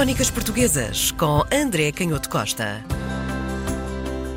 Crónicas 0.00 0.30
Portuguesas 0.30 1.10
com 1.10 1.42
André 1.52 1.92
Canhoto 1.92 2.30
Costa. 2.30 2.82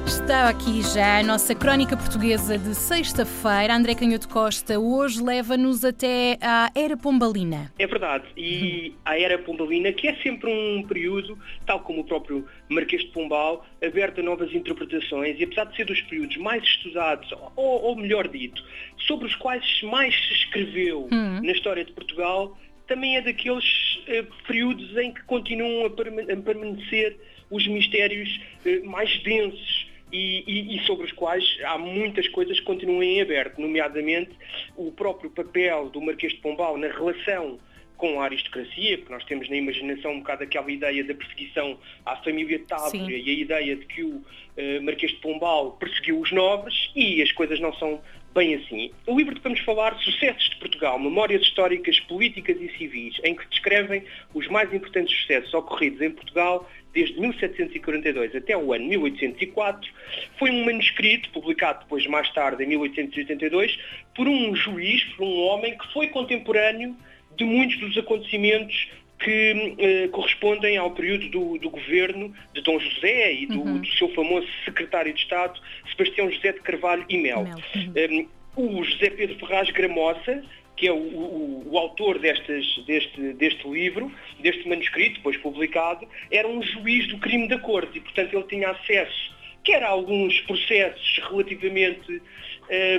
Está 0.06 0.50
aqui 0.50 0.82
já 0.82 1.20
a 1.20 1.24
nossa 1.24 1.56
crónica 1.56 1.96
portuguesa 1.96 2.58
de 2.58 2.76
sexta-feira. 2.76 3.74
André 3.74 3.96
Canhoto 3.96 4.28
Costa 4.28 4.78
hoje 4.78 5.24
leva-nos 5.24 5.86
até 5.86 6.38
à 6.42 6.70
Era 6.76 6.98
Pombalina. 6.98 7.72
É 7.80 7.88
verdade, 7.88 8.26
e 8.36 8.94
a 9.06 9.18
Era 9.18 9.38
Pombalina, 9.38 9.94
que 9.94 10.10
é 10.10 10.16
sempre 10.16 10.52
um 10.52 10.84
período, 10.86 11.40
tal 11.66 11.80
como 11.80 12.02
o 12.02 12.04
próprio 12.04 12.46
Marquês 12.68 13.02
de 13.04 13.12
Pombal, 13.12 13.66
aberto 13.82 14.20
a 14.20 14.24
novas 14.24 14.54
interpretações, 14.54 15.40
e 15.40 15.46
apesar 15.46 15.64
de 15.68 15.78
ser 15.78 15.86
dos 15.86 16.02
períodos 16.02 16.36
mais 16.36 16.62
estudados, 16.62 17.32
ou, 17.56 17.84
ou 17.84 17.96
melhor 17.96 18.28
dito, 18.28 18.62
sobre 19.08 19.28
os 19.28 19.36
quais 19.38 19.82
mais 19.84 20.14
se 20.14 20.34
escreveu 20.34 21.08
hum. 21.10 21.40
na 21.42 21.54
história 21.54 21.86
de 21.86 21.94
Portugal, 21.94 22.54
também 22.88 23.18
é 23.18 23.22
daqueles 23.22 23.96
uh, 24.08 24.46
períodos 24.48 24.96
em 24.98 25.14
que 25.14 25.24
continuam 25.24 25.86
a, 25.86 25.90
permanecer 25.90 27.18
os 27.50 27.68
mistérios 27.68 28.40
uh, 28.66 28.86
mais 28.86 29.18
densos 29.24 29.88
e, 30.12 30.44
e, 30.46 30.76
e, 30.76 30.86
sobre 30.86 31.06
os 31.06 31.12
quais 31.12 31.44
há 31.66 31.78
muitas 31.78 32.28
coisas 32.28 32.60
que 32.60 32.66
continuam 32.66 33.02
em 33.02 33.20
aberto, 33.20 33.60
nomeadamente 33.60 34.32
o 34.78 34.92
próprio 34.92 35.32
papel 35.32 35.90
do 35.90 36.00
Marquês 36.00 36.34
de 36.34 36.40
Pombal 36.40 36.78
na 36.78 36.88
relação 36.88 37.60
com 37.98 38.22
a 38.22 38.26
aristocracia, 38.26 38.98
porque 38.98 39.14
nós 39.14 39.24
temos 39.26 39.50
na 39.50 39.56
imaginação 39.56 40.12
um 40.12 40.20
bocado 40.20 40.44
aquela 40.44 40.70
ideia 40.70 41.04
da 41.04 41.14
perseguição 41.14 41.80
à 42.06 42.18
família 42.18 42.60
Távora 42.68 43.12
e 43.12 43.30
a 43.30 43.34
ideia 43.34 43.76
de 43.76 43.86
que 43.86 44.04
o 44.04 44.16
uh, 44.18 44.84
Marquês 44.84 45.14
de 45.14 45.18
Pombal 45.20 45.72
perseguiu 45.80 46.20
os 46.20 46.32
nobres 46.32 46.92
e 46.96 47.22
as 47.22 47.32
coisas 47.32 47.60
não 47.60 47.74
são 47.76 48.02
bem 48.34 48.56
assim. 48.56 48.92
O 49.06 49.18
livro 49.18 49.34
de 49.34 49.40
que 49.40 49.44
vamos 49.44 49.60
falar, 49.62 49.96
Sucessos 50.00 50.50
de 50.50 50.56
Portugal, 50.58 50.98
Memórias 50.98 51.42
Históricas, 51.42 52.00
Políticas 52.02 52.58
e 52.60 52.70
Civis, 52.78 53.16
em 53.24 53.36
que 53.36 53.48
descrevem 53.48 54.04
os 54.34 54.48
mais 54.48 54.74
importantes 54.74 55.16
sucessos 55.16 55.54
ocorridos 55.54 56.02
em 56.02 56.12
Portugal 56.12 56.70
desde 56.94 57.20
1742 57.20 58.36
até 58.36 58.56
o 58.56 58.72
ano 58.72 58.86
1804, 58.86 59.92
foi 60.38 60.52
um 60.52 60.66
manuscrito 60.66 61.30
publicado 61.32 61.80
depois, 61.80 62.06
mais 62.06 62.32
tarde, 62.34 62.64
em 62.64 62.68
1882, 62.68 63.80
por 64.16 64.28
um 64.28 64.56
juiz, 64.56 65.04
por 65.16 65.26
um 65.26 65.40
homem 65.48 65.76
que 65.78 65.92
foi 65.92 66.08
contemporâneo 66.08 66.96
de 67.36 67.44
muitos 67.44 67.80
dos 67.80 67.98
acontecimentos 67.98 68.92
que 69.24 69.76
eh, 69.80 70.08
correspondem 70.10 70.78
ao 70.78 70.92
período 70.92 71.30
do, 71.30 71.58
do, 71.58 71.70
governo 71.70 72.34
de 72.54 72.62
Dom 72.62 72.78
José 72.78 73.34
e 73.34 73.46
do, 73.46 73.62
uhum. 73.62 73.80
do, 73.80 73.88
seu 73.94 74.10
famoso 74.10 74.48
secretário 74.66 75.14
de 75.14 75.22
Estado, 75.22 75.60
Sebastião 75.90 76.30
José 76.30 76.52
de 76.52 76.60
Carvalho 76.60 77.06
e 77.08 77.18
Mel. 77.18 77.44
Mel. 77.44 77.58
Uhum. 77.76 78.28
Um, 78.58 78.80
o 78.80 78.84
José 78.84 79.10
Pedro 79.10 79.40
Ferraz 79.40 79.70
Gramosa, 79.72 80.44
que 80.76 80.88
é 80.88 80.92
o, 80.92 80.98
o, 80.98 81.68
o 81.72 81.78
autor 81.78 82.20
destes, 82.20 82.84
deste, 82.86 83.34
deste 83.34 83.68
livro, 83.68 84.12
deste 84.40 84.68
manuscrito, 84.68 85.16
depois 85.16 85.38
publicado, 85.38 86.08
era 86.30 86.48
um 86.48 86.62
juiz 86.62 87.08
do 87.08 87.18
crime 87.18 87.48
da 87.48 87.58
corte 87.58 87.98
e, 87.98 88.02
portanto, 88.02 88.34
ele 88.34 88.48
tinha 88.48 88.70
acesso 88.70 89.34
quer 89.64 89.84
alguns 89.84 90.40
processos 90.42 91.20
relativamente, 91.30 92.22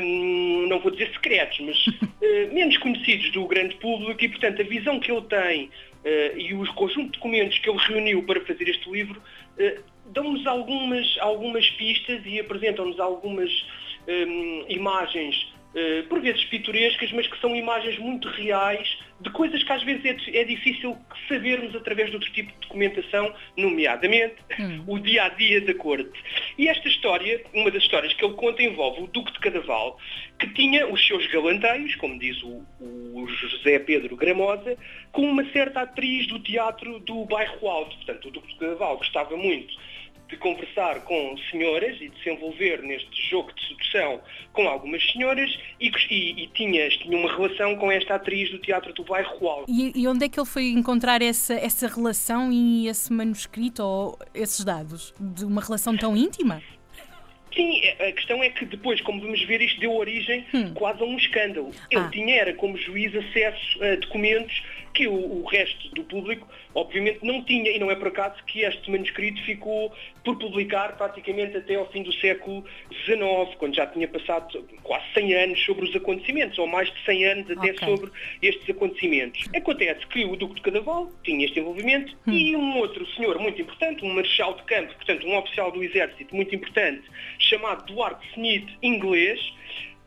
um, 0.03 0.67
não 0.69 0.81
vou 0.81 0.91
dizer 0.91 1.11
secretos, 1.13 1.61
mas 1.61 1.87
uh, 1.87 2.53
menos 2.55 2.77
conhecidos 2.79 3.31
do 3.33 3.47
grande 3.47 3.75
público 3.77 4.23
e, 4.25 4.29
portanto, 4.29 4.61
a 4.63 4.65
visão 4.65 4.99
que 4.99 5.11
ele 5.11 5.23
tem 5.23 5.65
uh, 5.67 6.39
e 6.39 6.55
os 6.55 6.69
conjunto 6.71 7.07
de 7.07 7.19
documentos 7.19 7.59
que 7.59 7.69
ele 7.69 7.79
reuniu 7.79 8.23
para 8.25 8.41
fazer 8.43 8.69
este 8.69 8.91
livro 8.91 9.21
uh, 9.59 9.83
dão-nos 10.07 10.47
algumas, 10.47 11.17
algumas 11.21 11.69
pistas 11.71 12.23
e 12.25 12.41
apresentam-nos 12.41 13.01
algumas 13.01 13.51
um, 14.07 14.65
imagens 14.69 15.54
por 16.09 16.21
vezes 16.21 16.45
pitorescas, 16.45 17.11
mas 17.13 17.27
que 17.27 17.41
são 17.41 17.55
imagens 17.55 17.99
muito 17.99 18.29
reais 18.29 18.99
de 19.21 19.31
coisas 19.31 19.63
que 19.63 19.73
às 19.73 19.83
vezes 19.83 20.05
é, 20.05 20.41
é 20.41 20.45
difícil 20.45 20.97
sabermos 21.29 21.75
através 21.75 22.11
de 22.11 22.17
outro 22.17 22.31
tipo 22.33 22.53
de 22.53 22.59
documentação, 22.61 23.35
nomeadamente 23.57 24.37
hum. 24.59 24.85
o 24.87 24.99
dia 24.99 25.25
a 25.25 25.29
dia 25.31 25.61
da 25.61 25.75
corte. 25.75 26.13
E 26.59 26.69
esta 26.69 26.87
história, 26.89 27.43
uma 27.53 27.71
das 27.71 27.83
histórias 27.83 28.13
que 28.13 28.25
ele 28.25 28.35
conta, 28.35 28.63
envolve 28.63 29.03
o 29.03 29.07
Duque 29.07 29.33
de 29.33 29.39
Cadaval, 29.41 29.99
que 30.39 30.49
tinha 30.55 30.87
os 30.87 31.05
seus 31.07 31.27
galanteios, 31.29 31.95
como 31.97 32.19
diz 32.19 32.41
o, 32.43 32.65
o 32.81 33.27
José 33.27 33.79
Pedro 33.79 34.17
Gramosa, 34.17 34.77
com 35.11 35.23
uma 35.23 35.45
certa 35.53 35.83
atriz 35.83 36.27
do 36.29 36.39
teatro 36.39 37.01
do 37.01 37.25
Bairro 37.25 37.69
Alto. 37.69 37.97
Portanto, 37.97 38.29
o 38.29 38.31
Duque 38.31 38.53
de 38.53 38.59
Cadaval 38.59 38.99
gostava 38.99 39.37
muito 39.37 39.75
de 40.35 40.41
conversar 40.41 41.01
com 41.05 41.37
senhoras 41.51 41.97
e 42.01 42.09
de 42.09 42.23
se 42.23 42.31
envolver 42.31 42.83
neste 42.83 43.31
jogo 43.31 43.53
de 43.53 43.69
sedução 43.69 44.21
com 44.53 44.69
algumas 44.69 45.03
senhoras 45.13 45.51
e, 45.81 45.91
e, 46.11 46.43
e 46.43 46.47
tinha, 46.49 46.89
tinha 46.91 47.17
uma 47.17 47.31
relação 47.35 47.77
com 47.77 47.91
esta 47.91 48.17
atriz 48.17 48.51
do 48.51 48.59
Teatro 48.59 48.93
do 48.93 49.05
Bairro 49.05 49.49
Alto. 49.49 49.71
E, 49.71 49.93
e, 49.95 50.09
onde 50.09 50.25
é 50.25 50.29
que 50.29 50.39
ele 50.39 50.47
foi 50.47 50.69
encontrar 50.69 51.23
essa, 51.23 51.55
essa 51.55 51.87
relação 51.87 52.53
e 52.53 52.89
esse 52.89 53.13
manuscrito 53.13 53.83
ou 53.83 54.19
esses 54.35 54.65
dados? 54.65 55.15
De 55.19 55.45
uma 55.45 55.63
relação 55.63 55.97
tão 55.97 56.17
íntima? 56.17 56.61
Sim, 57.55 57.81
a 58.01 58.11
questão 58.11 58.43
é 58.43 58.51
que 58.51 58.65
depois, 58.65 59.01
como 59.01 59.21
vamos 59.21 59.41
ver, 59.45 59.61
isto 59.61 59.79
deu 59.79 59.95
origem 59.95 60.45
hum. 60.53 60.75
quase 60.75 61.01
a 61.01 61.05
um 61.05 61.17
escândalo. 61.17 61.71
Ele 61.89 62.01
ah. 62.01 62.11
tinha, 62.13 62.35
era 62.35 62.53
como 62.55 62.77
juiz, 62.77 63.15
acesso 63.15 63.85
a 63.85 63.95
documentos 63.95 64.61
que 64.95 65.09
o, 65.09 65.43
o, 65.43 65.45
resto 65.45 65.89
do 65.91 66.05
público, 66.05 66.49
obviamente, 66.75 67.19
não 67.23 67.43
tinha. 67.43 67.71
E 67.71 67.79
não 67.79 67.91
é 67.91 67.97
por 67.97 68.09
acaso 68.09 68.43
que 68.45 68.61
este 68.61 68.91
manuscrito 68.91 69.43
ficou 69.43 69.93
por 70.25 70.39
publicar 70.39 70.97
praticamente 70.97 71.57
até 71.57 71.75
ao 71.75 71.91
fim 71.91 72.03
do 72.03 72.13
século 72.13 72.65
XIX, 73.05 73.55
quando 73.59 73.75
já 73.75 73.87
tinha 73.87 74.07
passado 74.09 74.65
quase 74.83 75.05
100 75.13 75.35
anos 75.35 75.65
sobre 75.65 75.85
os 75.85 75.95
acontecimentos, 75.95 76.59
ou 76.59 76.67
mais 76.67 76.91
de 76.91 77.05
100 77.05 77.25
anos 77.27 77.51
até 77.51 77.73
okay. 77.73 77.89
sobre 77.89 78.11
estes 78.41 78.71
acontecimentos. 78.71 79.49
Acontece 79.55 80.07
que 80.07 80.25
o 80.25 80.37
Duque 80.37 80.55
de 80.55 80.63
Cadaval 80.63 81.11
tinha 81.25 81.45
este 81.45 81.59
envolvimento 81.59 82.17
hum. 82.27 82.33
e 82.33 82.57
um 82.57 82.79
outro 82.79 83.07
senhor 83.15 83.39
muito 83.39 83.61
importante, 83.61 84.05
um 84.05 84.15
marechal 84.15 84.55
de 84.55 84.63
campo, 84.63 84.95
portanto 84.95 85.27
um 85.27 85.37
oficial 85.37 85.73
do 85.73 85.83
exército 85.83 86.35
muito 86.35 86.55
importante, 86.55 87.03
chamado 87.39 87.85
Duarte 87.93 88.27
Smith, 88.33 88.69
inglês, 88.83 89.41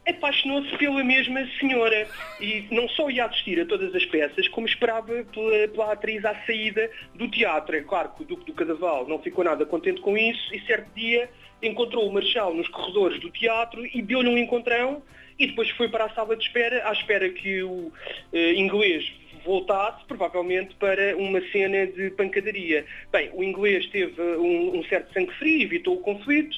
apaixonou-se 0.07 0.75
pela 0.78 1.03
mesma 1.03 1.45
senhora 1.59 2.07
e 2.40 2.66
não 2.72 2.88
só 2.90 3.09
ia 3.09 3.25
assistir 3.25 3.59
a 3.59 3.66
todas 3.66 3.94
as 3.94 4.06
peças, 4.06 4.47
como 4.47 4.68
esperava 4.68 5.25
pela, 5.25 5.68
pela, 5.68 5.91
atriz 5.91 6.23
à 6.23 6.34
saída 6.45 6.90
do 7.16 7.28
teatro. 7.28 7.75
É 7.75 7.81
claro 7.81 8.12
que 8.16 8.23
o 8.23 8.25
Duque 8.25 8.45
do 8.45 8.53
Cadaval 8.53 9.07
não 9.07 9.19
ficou 9.19 9.44
nada 9.44 9.66
contente 9.66 10.01
com 10.01 10.18
isso 10.18 10.53
e 10.53 10.62
certo 10.62 10.88
dia 10.95 11.29
encontrou 11.62 12.07
o 12.07 12.13
Marechal 12.13 12.53
nos 12.53 12.68
corredores 12.68 13.19
do 13.19 13.31
teatro 13.31 13.85
e 13.85 14.01
deu-lhe 14.01 14.29
um 14.29 14.38
encontrão 14.38 15.01
e 15.40 15.47
depois 15.47 15.69
foi 15.72 15.90
para 15.90 16.06
a 16.06 16.09
sala 16.09 16.35
de 16.35 16.44
espera 16.44 16.88
à 16.88 16.91
espera 16.91 17.29
que 17.29 17.62
o 17.63 17.91
uh, 18.34 18.38
inglês 18.56 19.12
voltasse, 19.45 20.03
provavelmente, 20.06 20.75
para 20.75 21.16
uma 21.16 21.39
cena 21.51 21.88
de 21.88 22.09
pancadaria. 22.12 22.85
Bem, 23.12 23.29
o 23.34 23.41
inglês 23.41 23.85
teve 23.88 24.22
um, 24.22 24.78
um 24.78 24.84
certo 24.85 25.13
sangue 25.13 25.34
frio, 25.35 25.62
evitou 25.62 25.95
o 25.95 26.01
conflito, 26.01 26.57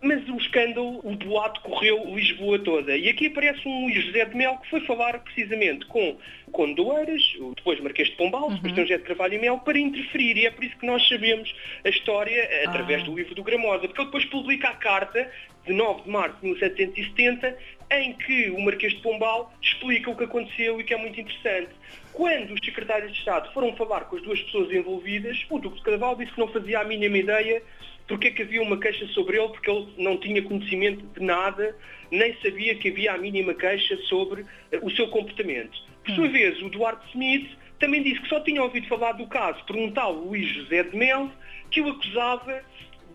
mas 0.00 0.28
o 0.28 0.36
escândalo, 0.36 1.00
o 1.02 1.16
boato 1.16 1.60
correu 1.62 2.14
Lisboa 2.14 2.58
toda. 2.58 2.96
E 2.96 3.08
aqui 3.08 3.26
aparece 3.26 3.66
um 3.66 3.84
Luís 3.84 4.04
José 4.04 4.24
de 4.24 4.36
Mel 4.36 4.56
que 4.58 4.70
foi 4.70 4.80
falar 4.82 5.18
precisamente 5.20 5.86
com 5.86 6.16
o 6.46 6.50
Conde 6.50 6.74
do 6.74 6.96
Eiras, 6.96 7.22
depois 7.56 7.80
Marquês 7.80 8.08
de 8.08 8.16
Pombal, 8.16 8.48
uhum. 8.48 8.56
Sebastião 8.56 8.86
José 8.86 8.98
de 8.98 9.04
Carvalho 9.04 9.34
e 9.34 9.38
Mel, 9.38 9.58
para 9.58 9.78
interferir. 9.78 10.36
E 10.36 10.46
é 10.46 10.50
por 10.50 10.64
isso 10.64 10.76
que 10.76 10.86
nós 10.86 11.06
sabemos 11.08 11.52
a 11.84 11.88
história 11.88 12.48
através 12.64 13.02
ah. 13.02 13.04
do 13.06 13.16
livro 13.16 13.34
do 13.34 13.42
Gramosa, 13.42 13.88
porque 13.88 14.00
ele 14.00 14.06
depois 14.06 14.24
publica 14.26 14.68
a 14.68 14.74
carta 14.74 15.30
de 15.66 15.72
9 15.72 16.02
de 16.02 16.10
março 16.10 16.36
de 16.40 16.46
1770, 16.46 17.58
em 17.90 18.12
que 18.14 18.50
o 18.50 18.60
Marquês 18.60 18.92
de 18.94 19.00
Pombal 19.00 19.52
explica 19.60 20.10
o 20.10 20.16
que 20.16 20.24
aconteceu 20.24 20.80
e 20.80 20.84
que 20.84 20.94
é 20.94 20.96
muito 20.96 21.20
interessante. 21.20 21.70
Quando 22.12 22.52
os 22.52 22.60
secretários 22.64 23.12
de 23.12 23.18
Estado 23.18 23.52
foram 23.52 23.74
falar 23.76 24.02
com 24.02 24.16
as 24.16 24.22
duas 24.22 24.40
pessoas 24.42 24.70
envolvidas, 24.72 25.44
o 25.50 25.58
Duque 25.58 25.78
de 25.78 25.82
Cadaval 25.82 26.16
disse 26.16 26.32
que 26.32 26.40
não 26.40 26.48
fazia 26.48 26.80
a 26.80 26.84
mínima 26.84 27.18
ideia 27.18 27.62
porque 28.08 28.28
é 28.28 28.30
que 28.30 28.42
havia 28.42 28.62
uma 28.62 28.80
queixa 28.80 29.06
sobre 29.08 29.38
ele, 29.38 29.48
porque 29.48 29.70
ele 29.70 29.86
não 29.98 30.16
tinha 30.16 30.42
conhecimento 30.42 31.06
de 31.06 31.24
nada, 31.24 31.76
nem 32.10 32.34
sabia 32.42 32.74
que 32.74 32.88
havia 32.88 33.12
a 33.12 33.18
mínima 33.18 33.54
queixa 33.54 33.96
sobre 34.08 34.42
uh, 34.42 34.46
o 34.82 34.90
seu 34.90 35.08
comportamento. 35.08 35.78
Por 36.04 36.14
sua 36.14 36.24
hum. 36.24 36.32
vez, 36.32 36.60
o 36.62 36.70
Duarte 36.70 37.06
Smith 37.10 37.50
também 37.78 38.02
disse 38.02 38.20
que 38.22 38.28
só 38.28 38.40
tinha 38.40 38.62
ouvido 38.62 38.88
falar 38.88 39.12
do 39.12 39.26
caso 39.26 39.62
por 39.66 39.76
um 39.76 39.90
tal 39.92 40.12
Luís 40.12 40.48
José 40.48 40.82
de 40.82 40.96
Mel, 40.96 41.30
que 41.70 41.82
o 41.82 41.90
acusava 41.90 42.64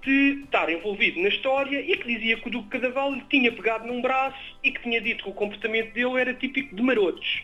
de 0.04 0.44
estar 0.44 0.70
envolvido 0.70 1.20
na 1.22 1.30
história 1.30 1.80
e 1.80 1.98
que 1.98 2.08
dizia 2.08 2.38
que 2.38 2.48
o 2.48 2.52
Duque 2.52 2.70
Cadaval 2.70 3.14
lhe 3.14 3.24
tinha 3.30 3.52
pegado 3.52 3.88
num 3.88 4.02
braço 4.02 4.38
e 4.64 4.72
que 4.72 4.82
tinha 4.84 5.02
dito 5.02 5.24
que 5.24 5.30
o 5.30 5.34
comportamento 5.34 5.94
dele 5.94 6.20
era 6.20 6.34
típico 6.34 6.76
de 6.76 6.82
marotos. 6.82 7.42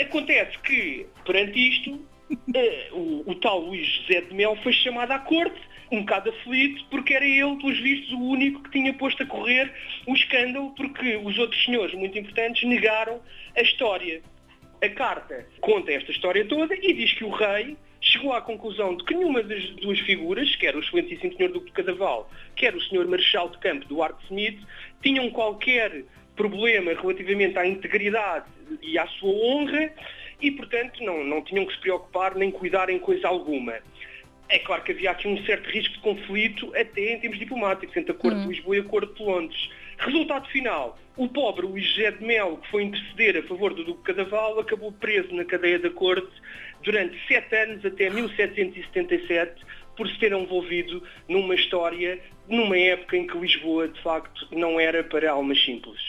Acontece 0.00 0.58
que, 0.60 1.06
perante 1.24 1.68
isto, 1.68 1.92
uh, 1.92 2.96
o, 2.96 3.30
o, 3.30 3.34
tal 3.36 3.60
Luís 3.60 3.86
José 3.86 4.22
de 4.22 4.34
Mel 4.34 4.56
foi 4.62 4.72
chamado 4.72 5.12
à 5.12 5.18
corte 5.18 5.60
um 5.92 6.00
bocado 6.00 6.30
aflito, 6.30 6.84
porque 6.90 7.12
era 7.12 7.24
ele, 7.24 7.56
pelos 7.56 7.78
vistos, 7.78 8.12
o 8.12 8.20
único 8.20 8.62
que 8.62 8.70
tinha 8.70 8.94
posto 8.94 9.22
a 9.22 9.26
correr 9.26 9.70
o 10.06 10.14
escândalo, 10.14 10.74
porque 10.74 11.16
os 11.16 11.38
outros 11.38 11.62
senhores 11.64 11.94
muito 11.94 12.18
importantes 12.18 12.66
negaram 12.66 13.20
a 13.54 13.60
história. 13.60 14.22
A 14.80 14.88
carta 14.88 15.46
conta 15.60 15.92
esta 15.92 16.10
história 16.10 16.44
toda 16.46 16.74
e 16.74 16.92
diz 16.94 17.12
que 17.12 17.24
o 17.24 17.30
rei 17.30 17.76
chegou 18.00 18.32
à 18.32 18.40
conclusão 18.40 18.96
de 18.96 19.04
que 19.04 19.14
nenhuma 19.14 19.42
das 19.42 19.64
duas 19.76 20.00
figuras, 20.00 20.56
quer 20.56 20.74
o 20.74 20.80
excelentíssimo 20.80 21.36
senhor 21.36 21.52
Duque 21.52 21.66
de 21.66 21.72
Cadaval, 21.72 22.28
quer 22.56 22.74
o 22.74 22.80
senhor 22.80 23.06
Marechal 23.06 23.50
de 23.50 23.58
Campo 23.58 23.86
Duarte 23.86 24.24
Smith, 24.24 24.58
tinham 25.02 25.30
qualquer 25.30 26.04
problema 26.34 26.92
relativamente 26.94 27.58
à 27.58 27.66
integridade 27.66 28.46
e 28.80 28.98
à 28.98 29.06
sua 29.06 29.30
honra 29.30 29.92
e, 30.40 30.50
portanto, 30.50 31.04
não, 31.04 31.22
não 31.22 31.42
tinham 31.42 31.66
que 31.66 31.74
se 31.74 31.80
preocupar 31.80 32.34
nem 32.34 32.50
cuidar 32.50 32.88
em 32.88 32.98
coisa 32.98 33.28
alguma. 33.28 33.74
É 34.48 34.58
claro 34.58 34.82
que 34.82 34.92
havia 34.92 35.10
aqui 35.10 35.26
um 35.26 35.42
certo 35.44 35.70
risco 35.70 35.94
de 35.94 36.00
conflito, 36.00 36.72
até 36.76 37.14
em 37.14 37.20
termos 37.20 37.38
diplomáticos, 37.38 37.96
entre 37.96 38.12
a 38.12 38.14
Corte 38.14 38.36
uhum. 38.36 38.42
de 38.42 38.48
Lisboa 38.48 38.76
e 38.76 38.80
a 38.80 38.84
Corte 38.84 39.14
de 39.14 39.22
Londres. 39.22 39.70
Resultado 39.98 40.48
final, 40.48 40.98
o 41.16 41.28
pobre 41.28 41.66
Luís 41.66 41.86
José 41.86 42.10
de 42.10 42.24
Melo, 42.24 42.58
que 42.58 42.70
foi 42.70 42.82
interceder 42.82 43.38
a 43.38 43.42
favor 43.44 43.72
do 43.72 43.84
Duque 43.84 44.02
Cadaval, 44.02 44.58
acabou 44.58 44.92
preso 44.92 45.32
na 45.34 45.44
cadeia 45.44 45.78
da 45.78 45.90
Corte 45.90 46.32
durante 46.82 47.16
sete 47.26 47.54
anos, 47.54 47.84
até 47.84 48.10
1777, 48.10 49.62
por 49.96 50.08
se 50.08 50.18
ter 50.18 50.32
envolvido 50.32 51.02
numa 51.28 51.54
história, 51.54 52.20
numa 52.48 52.76
época 52.76 53.16
em 53.16 53.26
que 53.26 53.36
Lisboa, 53.38 53.88
de 53.88 54.00
facto, 54.02 54.48
não 54.50 54.80
era 54.80 55.04
para 55.04 55.30
almas 55.30 55.62
simples. 55.64 56.00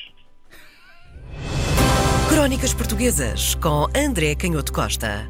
Crónicas 2.29 2.73
Portuguesas, 2.73 3.55
com 3.55 3.85
André 3.95 4.35
Canhoto 4.35 4.73
Costa. 4.73 5.29